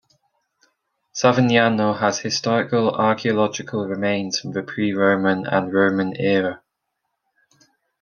[1.13, 6.63] Savignano has historical archaeological remains from the pre-Roman and Roman era.